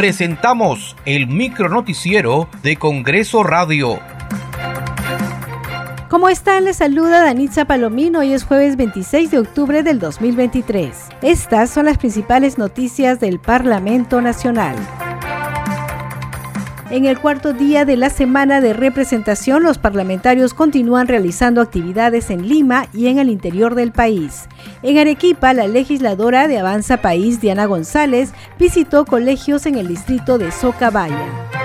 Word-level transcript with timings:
presentamos 0.00 0.96
el 1.04 1.26
micronoticiero 1.26 2.48
de 2.62 2.76
Congreso 2.76 3.42
Radio. 3.42 4.00
¿Cómo 6.08 6.30
están? 6.30 6.64
Les 6.64 6.78
saluda 6.78 7.22
Danitza 7.22 7.66
Palomino. 7.66 8.20
Hoy 8.20 8.32
es 8.32 8.44
jueves 8.44 8.78
26 8.78 9.30
de 9.30 9.38
octubre 9.40 9.82
del 9.82 9.98
2023. 9.98 10.96
Estas 11.20 11.68
son 11.68 11.84
las 11.84 11.98
principales 11.98 12.56
noticias 12.56 13.20
del 13.20 13.40
Parlamento 13.40 14.22
Nacional. 14.22 14.74
En 16.90 17.04
el 17.04 17.20
cuarto 17.20 17.52
día 17.52 17.84
de 17.84 17.96
la 17.96 18.10
semana 18.10 18.60
de 18.60 18.72
representación, 18.72 19.62
los 19.62 19.78
parlamentarios 19.78 20.54
continúan 20.54 21.06
realizando 21.06 21.60
actividades 21.60 22.30
en 22.30 22.48
Lima 22.48 22.88
y 22.92 23.06
en 23.06 23.20
el 23.20 23.30
interior 23.30 23.76
del 23.76 23.92
país. 23.92 24.48
En 24.82 24.98
Arequipa, 24.98 25.54
la 25.54 25.68
legisladora 25.68 26.48
de 26.48 26.58
Avanza 26.58 26.96
País, 26.96 27.40
Diana 27.40 27.66
González, 27.66 28.32
visitó 28.58 29.04
colegios 29.04 29.66
en 29.66 29.76
el 29.76 29.86
distrito 29.86 30.36
de 30.36 30.50
Socabaya. 30.50 31.59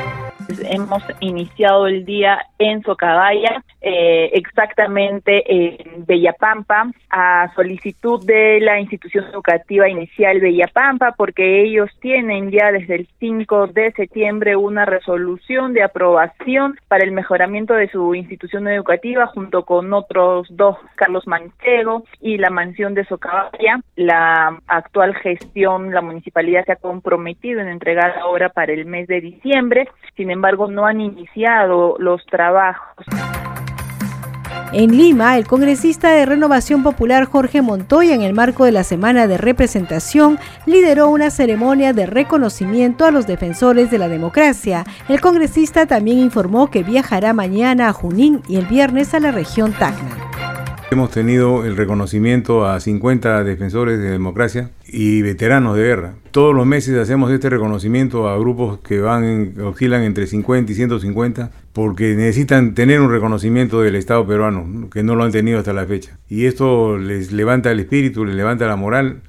Hemos 0.63 1.03
iniciado 1.19 1.87
el 1.87 2.05
día 2.05 2.39
en 2.57 2.81
Socabaya, 2.83 3.63
eh, 3.81 4.31
exactamente 4.33 5.43
en 5.47 6.05
Bellapampa, 6.05 6.91
a 7.09 7.51
solicitud 7.55 8.25
de 8.25 8.59
la 8.61 8.79
institución 8.79 9.25
educativa 9.25 9.89
inicial 9.89 10.39
Bellapampa, 10.39 11.13
porque 11.17 11.63
ellos 11.63 11.89
tienen 11.99 12.51
ya 12.51 12.71
desde 12.71 12.95
el 12.95 13.07
5 13.19 13.67
de 13.67 13.91
septiembre 13.91 14.55
una 14.55 14.85
resolución 14.85 15.73
de 15.73 15.83
aprobación 15.83 16.77
para 16.87 17.03
el 17.03 17.11
mejoramiento 17.11 17.73
de 17.73 17.89
su 17.89 18.15
institución 18.15 18.67
educativa 18.67 19.27
junto 19.27 19.65
con 19.65 19.93
otros 19.93 20.47
dos, 20.49 20.77
Carlos 20.95 21.27
Manchego 21.27 22.05
y 22.21 22.37
la 22.37 22.49
mansión 22.49 22.93
de 22.93 23.05
Socabaya. 23.05 23.81
La 23.95 24.59
actual 24.67 25.15
gestión, 25.15 25.91
la 25.91 26.01
municipalidad 26.01 26.65
se 26.65 26.73
ha 26.73 26.77
comprometido 26.77 27.59
en 27.61 27.67
entregar 27.67 28.15
la 28.15 28.27
obra 28.27 28.49
para 28.49 28.73
el 28.73 28.85
mes 28.85 29.07
de 29.07 29.21
diciembre, 29.21 29.87
sin 30.15 30.31
embargo 30.31 30.44
no 30.69 30.85
han 30.85 31.01
iniciado 31.01 31.95
los 31.99 32.25
trabajos. 32.27 33.05
En 34.71 34.97
Lima, 34.97 35.37
el 35.37 35.47
congresista 35.47 36.11
de 36.11 36.25
Renovación 36.25 36.83
Popular 36.83 37.25
Jorge 37.25 37.61
Montoya, 37.61 38.13
en 38.13 38.21
el 38.21 38.33
marco 38.33 38.65
de 38.65 38.73
la 38.73 38.83
Semana 38.83 39.25
de 39.25 39.37
Representación, 39.37 40.37
lideró 40.65 41.07
una 41.09 41.29
ceremonia 41.29 41.93
de 41.93 42.05
reconocimiento 42.05 43.05
a 43.05 43.11
los 43.11 43.25
defensores 43.25 43.89
de 43.89 43.97
la 43.97 44.09
democracia. 44.09 44.83
El 45.07 45.21
congresista 45.21 45.85
también 45.85 46.19
informó 46.19 46.69
que 46.69 46.83
viajará 46.83 47.33
mañana 47.33 47.87
a 47.87 47.93
Junín 47.93 48.41
y 48.49 48.57
el 48.57 48.65
viernes 48.65 49.13
a 49.13 49.19
la 49.19 49.31
región 49.31 49.71
Tacna. 49.71 50.17
Hemos 50.91 51.09
tenido 51.09 51.65
el 51.65 51.77
reconocimiento 51.77 52.65
a 52.65 52.79
50 52.79 53.43
defensores 53.43 53.97
de 53.99 54.11
democracia 54.11 54.69
y 54.97 55.21
veteranos 55.21 55.75
de 55.75 55.83
guerra. 55.83 56.13
Todos 56.31 56.55
los 56.55 56.65
meses 56.65 56.97
hacemos 56.97 57.29
este 57.29 57.49
reconocimiento 57.49 58.29
a 58.29 58.37
grupos 58.37 58.79
que 58.79 59.01
van 59.01 59.53
oscilan 59.61 60.03
entre 60.03 60.25
50 60.25 60.71
y 60.71 60.75
150 60.75 61.51
porque 61.73 62.15
necesitan 62.15 62.73
tener 62.75 63.01
un 63.01 63.11
reconocimiento 63.11 63.81
del 63.81 63.95
Estado 63.95 64.25
peruano 64.25 64.89
que 64.89 65.03
no 65.03 65.15
lo 65.15 65.25
han 65.25 65.33
tenido 65.33 65.59
hasta 65.59 65.73
la 65.73 65.85
fecha. 65.85 66.17
Y 66.29 66.45
esto 66.45 66.97
les 66.97 67.33
levanta 67.33 67.71
el 67.71 67.81
espíritu, 67.81 68.23
les 68.23 68.37
levanta 68.37 68.67
la 68.67 68.77
moral. 68.77 69.21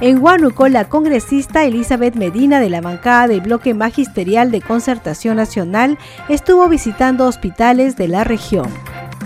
En 0.00 0.22
Huánuco, 0.22 0.68
la 0.68 0.88
congresista 0.88 1.66
Elizabeth 1.66 2.16
Medina 2.16 2.58
de 2.58 2.70
la 2.70 2.80
bancada 2.80 3.28
del 3.28 3.42
bloque 3.42 3.74
magisterial 3.74 4.50
de 4.50 4.62
concertación 4.62 5.36
nacional 5.36 5.98
estuvo 6.30 6.66
visitando 6.70 7.26
hospitales 7.26 7.96
de 7.96 8.08
la 8.08 8.24
región. 8.24 8.68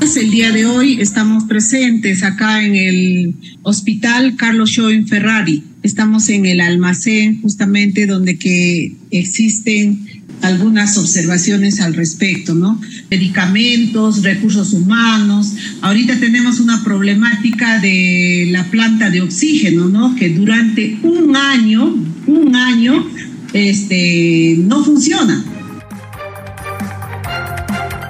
El 0.00 0.30
día 0.30 0.50
de 0.50 0.64
hoy 0.64 1.00
estamos 1.00 1.44
presentes 1.44 2.22
acá 2.22 2.64
en 2.64 2.74
el 2.74 3.34
Hospital 3.62 4.34
Carlos 4.34 4.70
Schoen 4.70 5.06
Ferrari. 5.06 5.62
Estamos 5.82 6.30
en 6.30 6.46
el 6.46 6.62
almacén 6.62 7.40
justamente 7.42 8.06
donde 8.06 8.38
que 8.38 8.96
existen 9.10 10.06
algunas 10.42 10.96
observaciones 10.96 11.80
al 11.80 11.94
respecto, 11.94 12.54
¿no? 12.54 12.80
Medicamentos, 13.10 14.22
recursos 14.22 14.72
humanos. 14.72 15.52
Ahorita 15.82 16.18
tenemos 16.18 16.60
una 16.60 16.82
problemática 16.82 17.78
de 17.78 18.48
la 18.50 18.64
planta 18.70 19.10
de 19.10 19.20
oxígeno, 19.20 19.88
¿no? 19.88 20.16
Que 20.16 20.30
durante 20.30 20.98
un 21.02 21.36
año, 21.36 21.94
un 22.26 22.56
año, 22.56 23.06
este, 23.52 24.56
no 24.58 24.82
funciona. 24.82 25.44